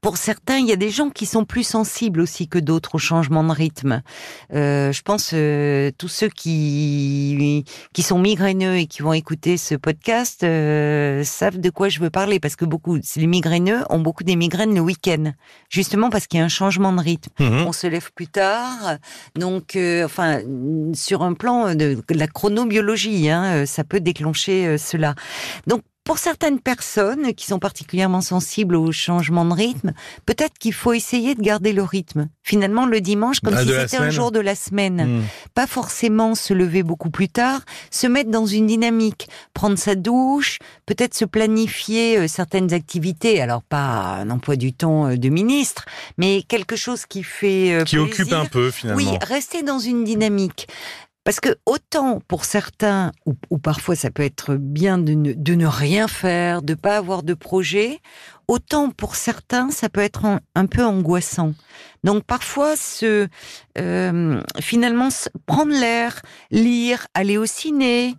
pour 0.06 0.18
certains, 0.18 0.58
il 0.58 0.68
y 0.68 0.72
a 0.72 0.76
des 0.76 0.92
gens 0.92 1.10
qui 1.10 1.26
sont 1.26 1.46
plus 1.46 1.64
sensibles 1.64 2.22
aussi 2.22 2.48
que 2.48 2.60
d'autres 2.60 2.94
au 2.94 2.98
changement 3.00 3.44
de 3.44 3.52
rythme. 3.52 4.04
Euh, 4.54 4.92
je 4.92 5.02
pense 5.02 5.32
euh, 5.34 5.90
tous 5.98 6.10
ceux 6.10 6.30
qui 6.30 7.66
qui 7.92 8.04
sont 8.04 8.20
migraineux 8.20 8.78
et 8.78 8.86
qui 8.86 9.02
vont 9.02 9.14
écouter 9.14 9.58
ce 9.58 9.74
podcast 9.74 10.44
euh, 10.44 11.24
savent 11.24 11.60
de 11.60 11.72
quoi 11.72 11.90
je 11.90 12.00
veux 12.02 12.12
parler 12.12 12.40
parce 12.40 12.56
que 12.56 12.66
beaucoup 12.66 13.00
les 13.16 13.26
migraineux 13.26 13.80
ont 13.90 13.98
beaucoup 13.98 14.24
des 14.24 14.36
migraines 14.36 14.76
le 14.76 14.82
week-end, 14.82 15.34
justement 15.70 16.12
parce 16.12 16.28
qu'il 16.28 16.38
y 16.38 16.42
a 16.44 16.46
un 16.46 16.50
changement 16.50 16.94
de 16.94 17.02
rythme 17.02 17.32
Mhm. 17.40 17.66
on 17.66 17.72
se 17.72 17.88
lève 17.88 18.12
plus 18.14 18.28
tard. 18.28 18.98
Donc, 19.36 19.76
euh, 19.76 20.06
enfin, 20.06 20.42
sur 20.94 21.24
un 21.24 21.34
plan 21.34 21.74
de, 21.74 21.98
de 22.08 22.14
la 22.14 22.28
chronobiologie, 22.28 23.32
hein, 23.32 23.66
ça 23.66 23.84
peut 23.84 24.02
déclencher 24.02 24.78
cela. 24.78 25.16
Donc, 25.66 25.82
pour 26.06 26.20
certaines 26.20 26.60
personnes 26.60 27.34
qui 27.34 27.48
sont 27.48 27.58
particulièrement 27.58 28.22
sensibles 28.22 28.76
au 28.76 28.92
changement 28.92 29.44
de 29.44 29.54
rythme, 29.54 29.92
peut-être 30.28 30.58
qu'il 30.60 30.72
faut 30.72 30.94
essayer 30.94 31.34
de 31.34 31.42
garder 31.42 31.74
le 31.74 31.82
rythme. 31.84 32.30
Finalement, 32.44 32.86
le 32.86 33.02
dimanche, 33.02 33.40
comme 33.40 33.56
Ah, 33.56 33.64
si 33.64 33.70
c'était 33.70 33.98
un 33.98 34.12
jour 34.12 34.32
de 34.32 34.40
la 34.40 34.54
semaine 34.56 34.86
Hmm. 35.06 35.22
pas 35.56 35.66
forcément 35.66 36.36
se 36.36 36.54
lever 36.54 36.84
beaucoup 36.84 37.10
plus 37.10 37.28
tard, 37.28 37.62
se 37.90 38.06
mettre 38.06 38.30
dans 38.30 38.46
une 38.46 38.68
dynamique, 38.68 39.28
prendre 39.56 39.78
sa 39.80 39.96
douche, 39.96 40.60
peut-être 40.86 41.16
se 41.16 41.26
planifier 41.26 42.20
euh, 42.20 42.28
certaines 42.28 42.72
activités, 42.72 43.42
alors 43.42 43.64
pas 43.64 44.18
un 44.20 44.30
emploi 44.30 44.56
du 44.58 44.74
temps 44.74 45.08
euh, 45.08 45.18
de 45.18 45.30
ministre, 45.30 45.86
mais 46.20 46.44
quelque 46.44 46.76
chose 46.76 47.08
qui 47.08 47.24
fait 47.24 47.74
euh, 47.74 47.84
Qui 47.84 47.98
occupe 47.98 48.32
un 48.32 48.46
peu, 48.46 48.70
finalement. 48.70 49.02
Oui, 49.02 49.18
rester 49.24 49.64
dans 49.64 49.80
une 49.80 50.04
dynamique. 50.04 50.68
Parce 51.26 51.40
que 51.40 51.58
autant 51.66 52.22
pour 52.28 52.46
certains, 52.46 53.12
ou, 53.26 53.58
parfois 53.58 53.96
ça 53.96 54.12
peut 54.12 54.24
être 54.24 54.54
bien 54.58 55.00
de 55.00 55.14
ne, 55.16 55.66
rien 55.66 56.08
faire, 56.08 56.62
de 56.62 56.76
pas 56.76 56.98
avoir 56.98 57.24
de 57.24 57.34
projet, 57.34 58.00
autant 58.48 58.92
pour 58.92 59.16
certains 59.16 59.72
ça 59.72 59.90
peut 59.90 60.02
être 60.02 60.26
un, 60.26 60.40
un 60.54 60.68
peu 60.68 60.86
angoissant. 60.86 61.54
Donc 62.04 62.24
parfois 62.26 62.76
se 62.76 63.28
euh, 63.80 64.42
finalement 64.62 65.10
prendre 65.48 65.72
l'air, 65.72 66.22
lire, 66.52 67.08
aller 67.16 67.40
au 67.40 67.48
ciné, 67.48 68.14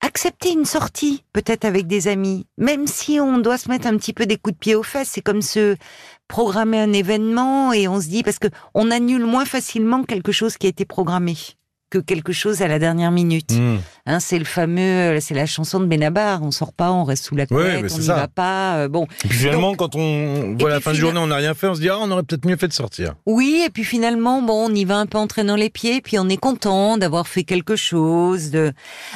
accepter 0.00 0.50
une 0.50 0.64
sortie 0.64 1.22
peut-être 1.32 1.64
avec 1.64 1.86
des 1.86 2.08
amis, 2.08 2.48
même 2.58 2.88
si 2.88 3.20
on 3.20 3.38
doit 3.38 3.58
se 3.58 3.68
mettre 3.68 3.86
un 3.86 3.96
petit 3.96 4.12
peu 4.12 4.26
des 4.26 4.38
coups 4.38 4.54
de 4.54 4.58
pied 4.58 4.74
aux 4.74 4.82
fesses, 4.82 5.10
c'est 5.12 5.22
comme 5.22 5.40
se 5.40 5.76
programmer 6.26 6.80
un 6.80 6.92
événement 6.92 7.72
et 7.72 7.86
on 7.86 8.00
se 8.00 8.08
dit 8.08 8.24
parce 8.24 8.40
que 8.40 8.48
on 8.74 8.90
annule 8.90 9.24
moins 9.24 9.44
facilement 9.44 10.02
quelque 10.02 10.32
chose 10.32 10.56
qui 10.56 10.66
a 10.66 10.70
été 10.70 10.84
programmé 10.84 11.36
que 11.94 11.98
quelque 12.04 12.32
chose 12.32 12.60
à 12.60 12.68
la 12.68 12.78
dernière 12.78 13.12
minute. 13.12 13.52
Hmm. 13.52 13.76
Hein, 14.06 14.18
c'est 14.18 14.38
le 14.38 14.44
fameux, 14.44 15.18
c'est 15.20 15.34
la 15.34 15.46
chanson 15.46 15.78
de 15.78 15.86
Benabar. 15.86 16.42
On 16.42 16.50
sort 16.50 16.72
pas, 16.72 16.90
on 16.90 17.04
reste 17.04 17.24
sous 17.24 17.36
la 17.36 17.46
couette, 17.46 17.92
on 17.92 17.98
n'y 17.98 18.06
va 18.06 18.26
pas. 18.26 18.78
euh, 18.78 18.88
bon, 18.88 19.04
Et 19.24 19.28
puis 19.28 19.38
finalement, 19.38 19.74
quand 19.74 19.94
on 19.94 20.56
voit 20.58 20.70
la 20.70 20.80
fin 20.80 20.90
de 20.90 20.96
journée, 20.96 21.20
on 21.20 21.28
n'a 21.28 21.36
rien 21.36 21.54
fait, 21.54 21.68
on 21.68 21.74
se 21.74 21.80
dit, 21.80 21.88
ah, 21.88 21.98
on 22.00 22.10
aurait 22.10 22.24
peut-être 22.24 22.46
mieux 22.46 22.56
fait 22.56 22.68
de 22.68 22.72
sortir. 22.72 23.14
Oui, 23.26 23.62
et 23.64 23.70
puis 23.70 23.84
finalement, 23.84 24.42
bon, 24.42 24.70
on 24.70 24.74
y 24.74 24.84
va 24.84 24.96
un 24.96 25.06
peu 25.06 25.18
en 25.18 25.26
traînant 25.26 25.56
les 25.56 25.70
pieds, 25.70 26.00
puis 26.00 26.18
on 26.18 26.28
est 26.28 26.36
content 26.36 26.98
d'avoir 26.98 27.28
fait 27.28 27.44
quelque 27.44 27.76
chose. 27.76 28.50
De... 28.50 28.72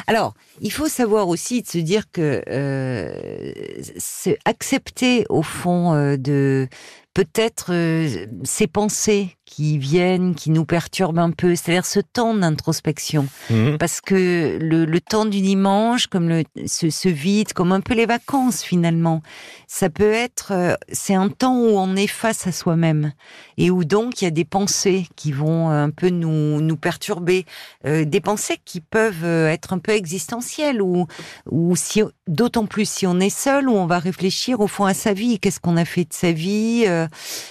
Alors, 0.06 0.34
il 0.60 0.72
faut 0.72 0.88
savoir 0.88 1.28
aussi 1.28 1.62
de 1.62 1.66
se 1.66 1.78
dire 1.78 2.04
que 2.12 2.42
euh, 2.48 3.52
c'est 3.98 4.38
accepter 4.44 5.24
au 5.28 5.42
fond 5.42 5.94
euh, 5.94 6.16
de 6.16 6.68
peut-être 7.14 7.72
euh, 7.72 8.26
ces 8.44 8.68
pensées 8.68 9.37
qui 9.48 9.78
viennent, 9.78 10.34
qui 10.34 10.50
nous 10.50 10.66
perturbent 10.66 11.20
un 11.20 11.30
peu, 11.30 11.56
c'est-à-dire 11.56 11.86
ce 11.86 12.00
temps 12.00 12.34
d'introspection. 12.34 13.26
Mhm. 13.48 13.78
Parce 13.78 14.02
que 14.02 14.58
le, 14.60 14.84
le 14.84 15.00
temps 15.00 15.24
du 15.24 15.40
dimanche, 15.40 16.06
comme 16.06 16.28
le, 16.28 16.44
ce, 16.66 16.90
ce 16.90 17.08
vide, 17.08 17.54
comme 17.54 17.72
un 17.72 17.80
peu 17.80 17.94
les 17.94 18.04
vacances 18.04 18.62
finalement, 18.62 19.22
ça 19.66 19.88
peut 19.88 20.12
être, 20.12 20.52
euh, 20.52 20.74
c'est 20.92 21.14
un 21.14 21.30
temps 21.30 21.56
où 21.56 21.78
on 21.78 21.96
est 21.96 22.06
face 22.06 22.46
à 22.46 22.52
soi-même 22.52 23.12
et 23.56 23.70
où 23.70 23.84
donc 23.84 24.20
il 24.20 24.26
y 24.26 24.28
a 24.28 24.30
des 24.30 24.44
pensées 24.44 25.06
qui 25.16 25.32
vont 25.32 25.70
un 25.70 25.90
peu 25.90 26.10
nous 26.10 26.60
nous 26.60 26.76
perturber, 26.76 27.46
euh, 27.86 28.04
des 28.04 28.20
pensées 28.20 28.58
qui 28.64 28.82
peuvent 28.82 29.24
euh, 29.24 29.48
être 29.48 29.72
un 29.72 29.78
peu 29.78 29.92
existentielles 29.92 30.82
ou 30.82 31.06
ou 31.50 31.74
si 31.74 32.02
d'autant 32.26 32.66
plus 32.66 32.88
si 32.88 33.06
on 33.06 33.18
est 33.18 33.30
seul 33.30 33.68
où 33.68 33.72
on 33.72 33.86
va 33.86 33.98
réfléchir 33.98 34.60
au 34.60 34.66
fond 34.66 34.84
à 34.84 34.94
sa 34.94 35.14
vie, 35.14 35.38
qu'est-ce 35.38 35.60
qu'on 35.60 35.78
a 35.78 35.86
fait 35.86 36.04
de 36.04 36.12
sa 36.12 36.32
vie 36.32 36.84
euh, 36.86 37.06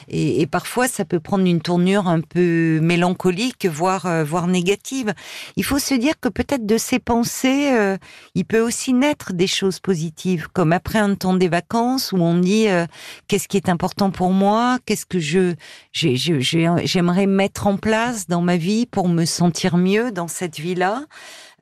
et, 0.07 0.41
et 0.41 0.47
parfois 0.47 0.87
ça 0.87 1.03
peut 1.03 1.19
prendre 1.19 1.45
une 1.45 1.61
tournure 1.61 1.86
un 1.95 2.19
peu 2.19 2.79
mélancolique, 2.81 3.65
voire 3.65 4.05
euh, 4.05 4.23
voire 4.25 4.47
négative. 4.47 5.13
Il 5.55 5.63
faut 5.63 5.79
se 5.79 5.93
dire 5.93 6.19
que 6.19 6.27
peut-être 6.27 6.65
de 6.65 6.77
ces 6.77 6.99
pensées, 6.99 7.71
euh, 7.71 7.97
il 8.35 8.43
peut 8.45 8.59
aussi 8.59 8.93
naître 8.93 9.31
des 9.33 9.47
choses 9.47 9.79
positives, 9.79 10.47
comme 10.51 10.73
après 10.73 10.99
un 10.99 11.15
temps 11.15 11.33
des 11.33 11.47
vacances 11.47 12.11
où 12.11 12.17
on 12.17 12.37
dit 12.37 12.67
euh, 12.67 12.85
qu'est-ce 13.27 13.47
qui 13.47 13.55
est 13.57 13.69
important 13.69 14.11
pour 14.11 14.31
moi, 14.31 14.77
qu'est-ce 14.85 15.05
que 15.05 15.19
je 15.19 15.53
j'ai- 15.93 16.15
j'ai- 16.17 16.41
j'ai- 16.41 16.69
j'aimerais 16.83 17.25
mettre 17.27 17.67
en 17.67 17.77
place 17.77 18.27
dans 18.27 18.41
ma 18.41 18.57
vie 18.57 18.85
pour 18.85 19.07
me 19.07 19.23
sentir 19.25 19.77
mieux 19.77 20.11
dans 20.11 20.27
cette 20.27 20.57
vie-là. 20.59 21.05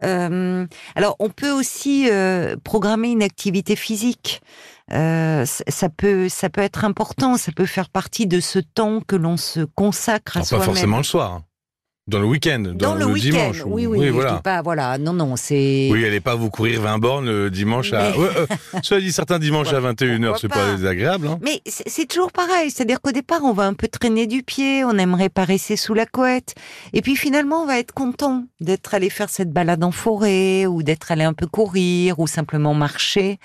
Euh, 0.04 0.66
alors, 0.96 1.16
on 1.20 1.30
peut 1.30 1.52
aussi 1.52 2.10
euh, 2.10 2.56
programmer 2.64 3.10
une 3.10 3.24
activité 3.24 3.76
physique. 3.76 4.42
Euh, 4.92 5.46
ça 5.46 5.90
peut, 5.90 6.30
ça 6.30 6.50
peut 6.50 6.62
être 6.62 6.86
important. 6.86 7.38
Ça 7.38 7.52
peut 7.52 7.66
faire 7.66 7.90
partie 7.90 8.28
de 8.28 8.40
ce 8.40 8.60
temps 8.60 9.02
que 9.02 9.16
l'on 9.16 9.38
se 9.38 9.62
consacre 9.62 10.38
à 10.38 10.40
Alors, 10.40 10.44
pas 10.44 10.48
soi-même. 10.48 10.66
forcément 10.66 10.98
le 10.98 11.04
soir. 11.04 11.42
Dans 12.08 12.20
le 12.20 12.28
week-end, 12.28 12.60
dans, 12.60 12.74
Dans 12.74 12.94
le, 12.94 13.06
week-end, 13.08 13.30
dimanche. 13.30 13.64
oui, 13.66 13.88
oui, 13.88 14.06
je 14.06 14.12
voilà. 14.12 14.34
dis 14.34 14.42
pas, 14.44 14.62
voilà, 14.62 15.00
non, 15.00 15.12
non, 15.12 15.36
c'est. 15.36 15.90
Oui, 15.92 16.06
allez 16.06 16.20
pas 16.20 16.36
vous 16.36 16.52
courir 16.52 16.80
20 16.84 17.00
bornes 17.00 17.26
le 17.26 17.50
dimanche 17.50 17.94
à. 17.94 18.12
Mais- 18.12 18.18
Ouais, 18.20 18.30
euh, 18.38 18.46
cela 18.84 19.02
dit, 19.02 19.12
certains 19.12 19.40
dimanches 19.40 19.74
à 19.74 19.80
21h, 19.80 20.20
Pourquoi 20.22 20.38
c'est 20.40 20.48
pas 20.48 20.56
pas 20.68 20.76
désagréable. 20.76 21.28
Hein. 21.28 21.40
Mais 21.42 21.64
c'est 21.66 21.90
c'est 21.90 22.06
toujours 22.06 22.32
pareil, 22.32 22.70
c'est-à-dire 22.70 23.02
qu'au 23.02 23.12
départ, 23.12 23.40
on 23.44 23.54
va 23.54 23.64
un 23.64 23.74
peu 23.74 23.88
traîner 23.88 24.28
du 24.28 24.44
pied, 24.44 24.84
on 24.86 24.96
aimerait 25.00 25.30
pas 25.30 25.46
rester 25.46 25.78
sous 25.78 25.96
la 25.96 26.06
couette, 26.06 26.54
et 26.94 27.02
puis 27.02 27.16
finalement, 27.16 27.64
on 27.64 27.66
va 27.66 27.80
être 27.80 27.92
content 27.92 28.44
d'être 28.62 28.94
allé 28.94 29.10
faire 29.10 29.30
cette 29.32 29.52
balade 29.52 29.84
en 29.84 29.92
forêt, 29.92 30.68
ou 30.68 30.84
d'être 30.84 31.12
allé 31.12 31.24
un 31.24 31.34
peu 31.34 31.48
courir, 31.48 32.20
ou 32.20 32.28
simplement 32.28 32.76
marcher. 32.76 33.40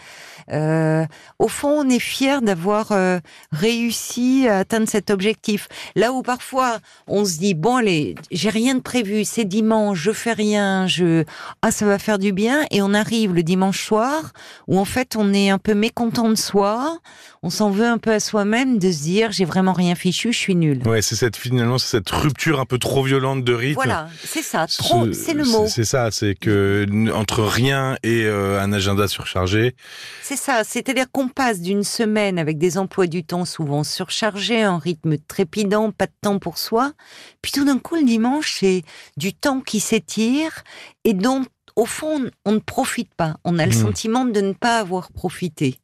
Euh, 0.52 1.07
au 1.38 1.49
fond, 1.49 1.83
on 1.87 1.88
est 1.88 1.99
fier 2.00 2.43
d'avoir 2.43 2.93
euh, 2.93 3.21
réussi 3.52 4.49
à 4.49 4.59
atteindre 4.59 4.88
cet 4.88 5.09
objectif. 5.11 5.69
Là 5.97 6.12
où 6.12 6.23
parfois, 6.23 6.79
on 7.07 7.25
se 7.25 7.38
dit 7.38 7.55
bon, 7.55 7.76
allez, 7.76 8.17
j'ai 8.31 8.50
rien 8.50 8.75
de 8.75 8.80
prévu, 8.80 9.25
c'est 9.25 9.45
dimanche, 9.45 9.99
je 9.99 10.12
fais 10.12 10.33
rien, 10.33 10.87
je 10.87 11.25
ah 11.62 11.71
ça 11.71 11.87
va 11.87 11.99
faire 11.99 12.19
du 12.19 12.33
bien, 12.33 12.64
et 12.71 12.83
on 12.83 12.92
arrive 12.92 13.33
le 13.33 13.42
dimanche 13.42 13.85
soir 13.85 14.33
où 14.69 14.78
en 14.78 14.85
fait 14.85 15.16
on 15.16 15.33
est 15.33 15.50
un 15.50 15.59
peu 15.59 15.75
mécontent 15.75 16.28
de 16.28 16.35
soi, 16.35 16.99
on 17.42 17.49
s'en 17.49 17.70
veut 17.70 17.87
un 17.87 17.97
peu 17.97 18.12
à 18.12 18.20
soi-même 18.20 18.78
de 18.78 18.92
se 18.92 19.02
dire 19.02 19.32
j'ai 19.32 19.47
vraiment 19.47 19.73
rien 19.73 19.94
fichu, 19.94 20.32
je 20.32 20.38
suis 20.38 20.54
nul. 20.54 20.82
Ouais, 20.87 21.00
c'est 21.00 21.16
cette 21.16 21.37
finalement 21.37 21.78
c'est 21.78 21.88
cette 21.97 22.11
rupture 22.11 22.61
un 22.61 22.66
peu 22.66 22.78
trop 22.78 23.02
violente 23.02 23.44
de 23.44 23.54
rythme. 23.54 23.75
Voilà, 23.76 24.09
c'est 24.25 24.42
ça, 24.42 24.66
trop, 24.66 25.11
c'est 25.12 25.32
le 25.32 25.44
mot. 25.44 25.66
C'est 25.66 25.85
ça, 25.85 26.11
c'est 26.11 26.35
que 26.35 26.87
entre 27.14 27.42
rien 27.42 27.97
et 28.02 28.25
euh, 28.25 28.61
un 28.61 28.73
agenda 28.73 29.09
surchargé, 29.09 29.75
C'est 30.23 30.37
ça, 30.37 30.64
c'est-à-dire 30.64 31.06
qu'on 31.11 31.28
passe 31.28 31.61
d'une 31.61 31.82
semaine 31.85 32.38
avec 32.38 32.59
des 32.59 32.76
emplois 32.76 33.06
du 33.06 33.25
temps 33.25 33.44
souvent 33.47 33.85
surchargés, 33.85 34.62
un 34.62 34.78
rythme 34.78 35.16
trépidant, 35.16 35.92
pas 35.92 36.06
de 36.06 36.12
temps 36.20 36.38
pour 36.38 36.59
soi, 36.59 36.92
puis 37.40 37.52
tout 37.52 37.64
d'un 37.64 37.78
coup 37.78 37.97
le 37.97 38.04
dimanche 38.04 38.56
c'est 38.61 38.82
du 39.16 39.32
temps 39.32 39.61
qui 39.61 39.80
s'étire 39.80 40.62
et 41.04 41.14
dont 41.14 41.44
au 41.76 41.87
fond 41.87 42.28
on 42.44 42.52
ne 42.52 42.59
profite 42.59 43.14
pas. 43.14 43.37
On 43.44 43.59
a 43.59 43.64
le 43.64 43.73
Mhm. 43.73 43.80
sentiment 43.80 44.25
de 44.26 44.40
ne 44.42 44.52
pas 44.52 44.78
avoir 44.78 45.11
profité. 45.12 45.78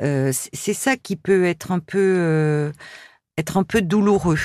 Euh, 0.00 0.32
c'est 0.32 0.74
ça 0.74 0.96
qui 0.96 1.16
peut 1.16 1.44
être 1.44 1.72
un 1.72 1.80
peu 1.80 2.14
euh, 2.18 2.72
être 3.36 3.56
un 3.56 3.64
peu 3.64 3.82
douloureux. 3.82 4.38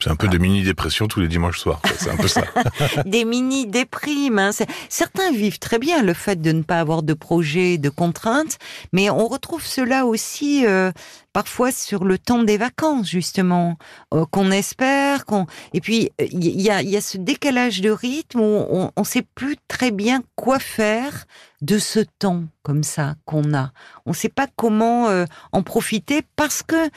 c'est 0.00 0.10
un 0.10 0.16
peu 0.16 0.28
de 0.28 0.38
mini 0.38 0.62
dépression 0.62 1.08
tous 1.08 1.20
les 1.20 1.28
dimanches 1.28 1.58
soirs. 1.58 1.80
C'est 1.98 2.10
un 2.10 2.16
peu 2.16 2.28
ça. 2.28 2.42
des 3.06 3.24
mini 3.24 3.66
déprimes. 3.66 4.38
hein. 4.38 4.50
Certains 4.88 5.32
vivent 5.32 5.58
très 5.58 5.78
bien 5.78 6.02
le 6.02 6.12
fait 6.14 6.40
de 6.40 6.52
ne 6.52 6.62
pas 6.62 6.78
avoir 6.80 7.02
de 7.02 7.14
projet, 7.14 7.78
de 7.78 7.88
contraintes, 7.88 8.58
mais 8.92 9.10
on 9.10 9.26
retrouve 9.26 9.64
cela 9.64 10.06
aussi 10.06 10.66
euh, 10.66 10.92
parfois 11.32 11.72
sur 11.72 12.04
le 12.04 12.18
temps 12.18 12.42
des 12.42 12.58
vacances 12.58 13.08
justement, 13.08 13.76
euh, 14.14 14.24
qu'on 14.30 14.50
espère, 14.50 15.24
qu'on 15.24 15.46
et 15.72 15.80
puis 15.80 16.10
il 16.20 16.60
y, 16.60 16.70
a, 16.70 16.82
il 16.82 16.90
y 16.90 16.96
a 16.96 17.00
ce 17.00 17.16
décalage 17.16 17.80
de 17.80 17.90
rythme 17.90 18.40
où 18.40 18.66
on 18.70 18.90
ne 18.96 19.04
sait 19.04 19.26
plus 19.34 19.56
très 19.68 19.90
bien 19.90 20.22
quoi 20.36 20.58
faire 20.58 21.26
de 21.62 21.78
ce 21.78 22.00
temps 22.18 22.44
comme 22.62 22.82
ça 22.82 23.14
qu'on 23.24 23.54
a. 23.54 23.72
On 24.04 24.10
ne 24.10 24.14
sait 24.14 24.28
pas 24.28 24.46
comment 24.56 25.08
euh, 25.08 25.24
en 25.52 25.62
profiter 25.62 26.22
parce 26.36 26.62
que 26.62 26.90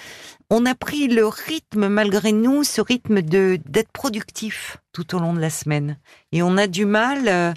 on 0.50 0.66
a 0.66 0.76
pris 0.76 1.08
le 1.08 1.26
rythme 1.26 1.88
malgré 1.88 2.32
nous, 2.34 2.64
ce 2.64 2.82
rythme 2.82 3.22
de 3.22 3.58
d'être 3.66 3.92
productif 3.92 4.78
tout 4.92 5.16
au 5.16 5.20
long 5.20 5.34
de 5.34 5.40
la 5.40 5.50
semaine, 5.50 5.98
et 6.32 6.44
on 6.44 6.58
a 6.58 6.68
du 6.68 6.86
mal. 6.86 7.28
euh, 7.28 7.54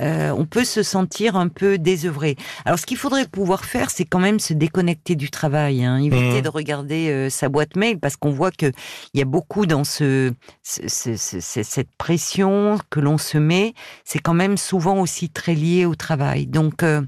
euh, 0.00 0.30
on 0.30 0.46
peut 0.46 0.64
se 0.64 0.82
sentir 0.82 1.36
un 1.36 1.48
peu 1.48 1.78
désœuvré. 1.78 2.36
Alors, 2.64 2.78
ce 2.78 2.86
qu'il 2.86 2.96
faudrait 2.96 3.26
pouvoir 3.26 3.64
faire, 3.64 3.90
c'est 3.90 4.04
quand 4.04 4.18
même 4.18 4.40
se 4.40 4.54
déconnecter 4.54 5.14
du 5.16 5.30
travail, 5.30 5.84
hein, 5.84 5.98
éviter 5.98 6.36
Mhm. 6.36 6.40
de 6.42 6.48
regarder 6.48 7.08
euh, 7.10 7.30
sa 7.30 7.48
boîte 7.48 7.76
mail, 7.76 8.00
parce 8.00 8.16
qu'on 8.16 8.30
voit 8.30 8.50
que 8.50 8.72
il 9.12 9.18
y 9.18 9.22
a 9.22 9.26
beaucoup 9.26 9.66
dans 9.66 9.84
ce- 9.84 10.32
ce- 10.62 10.88
ce- 10.88 11.62
cette 11.62 11.90
pression 11.98 12.78
que 12.90 13.00
l'on 13.00 13.18
se 13.18 13.38
met. 13.38 13.74
C'est 14.04 14.18
quand 14.18 14.34
même 14.34 14.56
souvent 14.56 14.98
aussi 15.00 15.28
très 15.28 15.54
lié 15.54 15.84
au 15.84 15.94
travail. 15.94 16.46
Donc, 16.46 16.82
euh, 16.82 17.02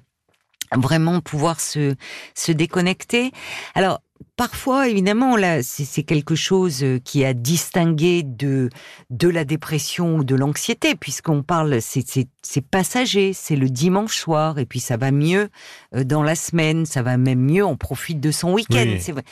vraiment 0.76 1.20
pouvoir 1.20 1.60
se 1.60 1.94
se 2.34 2.50
déconnecter. 2.52 3.30
Alors 3.74 4.00
parfois, 4.36 4.88
évidemment, 4.88 5.36
là, 5.36 5.62
c'est 5.62 6.02
quelque 6.02 6.34
chose 6.34 6.82
euh, 6.82 6.98
qui 6.98 7.24
a 7.24 7.34
distingué 7.34 8.22
de 8.22 8.70
de 9.10 9.28
la 9.28 9.44
dépression 9.44 10.16
ou 10.16 10.24
de 10.24 10.34
l'anxiété, 10.34 10.94
puisqu'on 10.94 11.42
parle, 11.42 11.80
c'est 11.80 12.60
passager, 12.70 13.32
c'est 13.32 13.56
le 13.56 13.68
dimanche 13.68 14.16
soir, 14.16 14.58
et 14.58 14.66
puis 14.66 14.80
ça 14.80 14.96
va 14.96 15.10
mieux 15.10 15.48
euh, 15.94 16.04
dans 16.04 16.22
la 16.22 16.34
semaine, 16.34 16.86
ça 16.86 17.02
va 17.02 17.16
même 17.16 17.40
mieux, 17.40 17.64
on 17.64 17.76
profite 17.76 18.20
de 18.20 18.30
son 18.30 18.52
week-end, 18.52 18.84
Oui. 18.86 19.22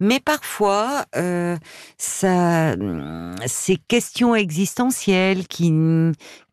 Mais 0.00 0.20
parfois, 0.20 1.04
euh, 1.16 1.56
ça, 1.98 2.72
hum, 2.72 3.34
ces 3.46 3.76
questions 3.76 4.34
existentielles 4.34 5.46
qui 5.46 5.72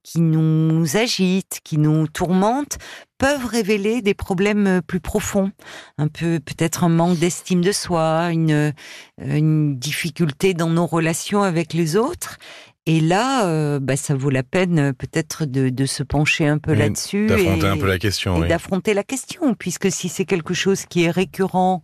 qui 0.07 0.21
nous 0.21 0.95
agitent, 0.95 1.59
qui 1.65 1.77
nous 1.77 2.07
tourmentent, 2.07 2.77
peuvent 3.17 3.45
révéler 3.45 4.01
des 4.01 4.13
problèmes 4.13 4.67
euh, 4.67 4.81
plus 4.81 5.01
profonds, 5.01 5.51
un 5.97 6.07
peu 6.07 6.39
peut-être 6.39 6.85
un 6.85 6.89
manque 6.89 7.19
d'estime 7.19 7.61
de 7.61 7.73
soi, 7.73 8.29
une, 8.31 8.51
euh, 8.51 8.71
une 9.19 9.77
difficulté 9.77 10.53
dans 10.53 10.69
nos 10.69 10.85
relations 10.85 11.43
avec 11.43 11.73
les 11.73 11.97
autres. 11.97 12.37
Et 12.85 13.01
là, 13.01 13.47
euh, 13.47 13.79
bah, 13.81 13.97
ça 13.97 14.15
vaut 14.15 14.29
la 14.29 14.43
peine 14.43 14.93
peut-être 14.93 15.43
de, 15.43 15.67
de 15.67 15.85
se 15.85 16.03
pencher 16.03 16.47
un 16.47 16.57
peu 16.57 16.73
là-dessus 16.73 17.27
D'affronter 17.27 17.67
un 17.67 17.77
peu 17.77 17.87
la 17.87 17.99
question. 17.99 18.37
et 18.37 18.41
oui. 18.43 18.47
d'affronter 18.47 18.93
la 18.93 19.03
question, 19.03 19.55
puisque 19.55 19.91
si 19.91 20.07
c'est 20.07 20.23
quelque 20.23 20.53
chose 20.53 20.85
qui 20.85 21.03
est 21.03 21.11
récurrent 21.11 21.81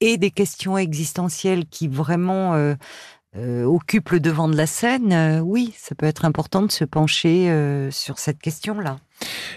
et 0.00 0.18
des 0.18 0.30
questions 0.30 0.76
existentielles 0.76 1.64
qui 1.64 1.88
vraiment 1.88 2.54
euh, 2.54 2.74
euh, 3.36 3.64
occupent 3.64 4.10
le 4.10 4.20
devant 4.20 4.48
de 4.48 4.56
la 4.56 4.66
scène, 4.66 5.12
euh, 5.12 5.40
oui, 5.40 5.72
ça 5.78 5.94
peut 5.94 6.04
être 6.06 6.26
important 6.26 6.62
de 6.62 6.70
se 6.70 6.84
pencher 6.84 7.50
euh, 7.50 7.90
sur 7.90 8.18
cette 8.18 8.38
question-là. 8.38 8.98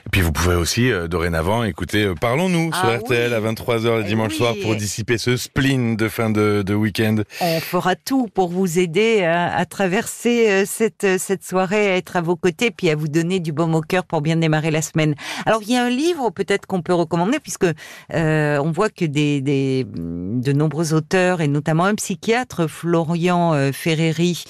Et 0.06 0.10
puis 0.12 0.22
vous 0.22 0.32
pouvez 0.32 0.56
aussi 0.56 0.92
euh, 0.92 1.08
dorénavant 1.08 1.64
écouter 1.64 2.04
euh, 2.04 2.14
Parlons-nous 2.16 2.72
sur 2.74 2.86
Ah 2.86 2.98
RTL 2.98 3.32
oui. 3.32 3.36
à 3.36 3.40
23h 3.54 3.98
le 3.98 4.02
Eh 4.06 4.08
dimanche 4.08 4.32
oui. 4.34 4.38
soir 4.38 4.54
pour 4.62 4.76
dissiper 4.76 5.18
ce 5.18 5.36
spleen 5.38 5.96
de 5.96 6.08
fin 6.08 6.30
de, 6.30 6.64
de 6.66 6.74
week-end. 6.74 7.18
On 7.42 7.60
fera 7.60 7.96
tout 7.96 8.28
pour 8.34 8.50
vous 8.50 8.80
aider 8.80 9.24
à, 9.24 9.56
à 9.56 9.66
traverser 9.66 10.50
euh, 10.50 10.64
cette, 10.66 11.04
euh, 11.04 11.18
cette 11.20 11.44
soirée, 11.44 11.92
à 11.92 11.96
être 11.98 12.16
à 12.16 12.22
vos 12.22 12.36
côtés, 12.36 12.72
puis 12.72 12.90
à 12.90 12.96
vous 12.96 13.08
donner 13.08 13.40
du 13.40 13.52
baume 13.52 13.76
au 13.76 13.82
cœur 13.82 14.06
pour 14.06 14.22
bien 14.22 14.36
démarrer 14.36 14.72
la 14.72 14.82
semaine. 14.82 15.16
Alors, 15.46 15.62
il 15.64 15.72
y 15.72 15.78
a 15.78 15.84
un 15.84 15.90
livre 15.90 16.30
peut-être 16.30 16.66
qu'on 16.68 16.82
peut 16.82 16.94
recommander, 16.94 17.40
puisque 17.40 17.66
euh, 18.14 18.58
on 18.60 18.72
voit 18.72 18.90
que 18.90 19.06
des, 19.06 19.42
des, 19.42 19.86
de 19.86 20.52
nombreux 20.52 20.94
auteurs, 20.94 21.42
et 21.42 21.48
notamment 21.48 21.86
un 21.86 21.96
psychiatre, 21.96 22.68
Florian 22.68 23.54
euh, 23.54 23.72
Ferreri, 23.72 24.44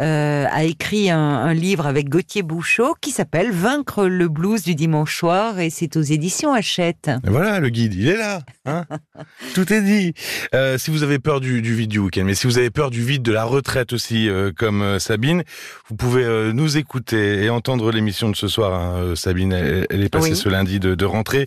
euh, 0.00 0.46
a 0.50 0.64
écrit 0.64 1.10
un, 1.10 1.18
un 1.18 1.54
livre 1.54 1.86
avec 1.86 2.08
Gauthier 2.08 2.42
Bouchot 2.42 2.94
qui 3.00 3.10
s'appelle 3.10 3.50
Vaincre 3.52 4.06
le 4.06 4.28
blues 4.28 4.57
du 4.64 4.74
dimanche 4.74 5.16
soir, 5.16 5.58
et 5.58 5.70
c'est 5.70 5.96
aux 5.96 6.02
éditions 6.02 6.52
Hachette. 6.52 7.10
Et 7.26 7.30
voilà, 7.30 7.60
le 7.60 7.68
guide, 7.68 7.94
il 7.94 8.08
est 8.08 8.16
là. 8.16 8.40
Hein 8.66 8.84
Tout 9.54 9.72
est 9.72 9.82
dit. 9.82 10.14
Euh, 10.54 10.78
si 10.78 10.90
vous 10.90 11.02
avez 11.02 11.18
peur 11.18 11.40
du, 11.40 11.62
du 11.62 11.74
vide 11.74 11.90
du 11.90 11.98
week-end, 11.98 12.24
mais 12.24 12.34
si 12.34 12.46
vous 12.46 12.58
avez 12.58 12.70
peur 12.70 12.90
du 12.90 13.02
vide 13.04 13.22
de 13.22 13.32
la 13.32 13.44
retraite 13.44 13.92
aussi, 13.92 14.28
euh, 14.28 14.52
comme 14.56 14.82
euh, 14.82 14.98
Sabine, 14.98 15.42
vous 15.88 15.96
pouvez 15.96 16.24
euh, 16.24 16.52
nous 16.52 16.76
écouter 16.76 17.42
et 17.44 17.50
entendre 17.50 17.90
l'émission 17.90 18.28
de 18.30 18.36
ce 18.36 18.48
soir. 18.48 18.74
hein. 18.74 19.14
Sabine, 19.16 19.52
elle, 19.52 19.86
elle 19.90 20.02
est 20.04 20.08
passée 20.08 20.30
Oui. 20.30 20.36
ce 20.36 20.48
lundi 20.48 20.80
de, 20.80 20.94
de 20.94 21.04
rentrée. 21.04 21.46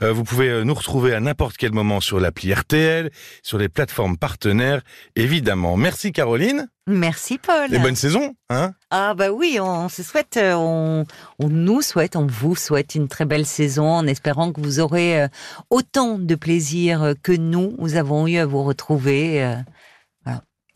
Vous 0.00 0.24
pouvez 0.24 0.64
nous 0.64 0.74
retrouver 0.74 1.14
à 1.14 1.20
n'importe 1.20 1.56
quel 1.56 1.72
moment 1.72 2.00
sur 2.00 2.18
l'appli 2.20 2.52
RTL, 2.52 3.10
sur 3.42 3.58
les 3.58 3.68
plateformes 3.68 4.16
partenaires, 4.16 4.80
évidemment. 5.16 5.76
Merci 5.76 6.12
Caroline 6.12 6.68
Merci 6.88 7.38
Paul. 7.38 7.72
et 7.72 7.78
bonne 7.78 7.94
saison. 7.94 8.34
Hein? 8.50 8.72
Ah 8.90 9.14
bah 9.14 9.30
oui, 9.30 9.58
on 9.60 9.88
se 9.88 10.02
souhaite, 10.02 10.36
euh, 10.36 10.54
on, 10.54 11.04
on 11.38 11.48
nous 11.48 11.80
souhaite, 11.80 12.16
on 12.16 12.26
vous 12.26 12.56
souhaite 12.56 12.96
une 12.96 13.06
très 13.06 13.24
belle 13.24 13.46
saison 13.46 13.88
en 13.88 14.06
espérant 14.06 14.52
que 14.52 14.60
vous 14.60 14.80
aurez 14.80 15.22
euh, 15.22 15.28
autant 15.70 16.18
de 16.18 16.34
plaisir 16.34 17.02
euh, 17.02 17.14
que 17.22 17.30
nous, 17.32 17.76
nous 17.78 17.94
avons 17.94 18.26
eu 18.26 18.38
à 18.38 18.46
vous 18.46 18.64
retrouver. 18.64 19.56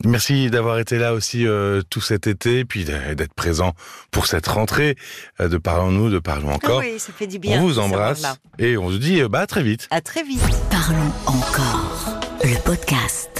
Merci 0.05 0.51
d'avoir 0.51 0.77
été 0.77 0.99
là 0.99 1.13
aussi 1.13 1.47
euh, 1.47 1.81
tout 1.89 2.01
cet 2.01 2.27
été, 2.27 2.65
puis 2.65 2.85
d'être 2.85 3.33
présent 3.33 3.73
pour 4.11 4.27
cette 4.27 4.45
rentrée 4.45 4.95
de 5.39 5.57
Parlons-nous, 5.57 6.11
de 6.11 6.19
Parlons 6.19 6.51
encore. 6.53 6.81
Ah 6.83 6.85
oui, 6.85 6.99
ça 6.99 7.11
fait 7.11 7.25
du 7.25 7.39
bien. 7.39 7.59
on 7.59 7.65
vous 7.65 7.79
embrasse 7.79 8.21
et 8.59 8.77
on 8.77 8.91
se 8.91 8.97
dit 8.97 9.23
bah 9.23 9.39
à 9.39 9.47
très 9.47 9.63
vite. 9.63 9.87
À 9.89 10.01
très 10.01 10.21
vite. 10.21 10.39
Parlons 10.69 11.11
encore. 11.25 12.19
Le 12.43 12.63
podcast. 12.63 13.36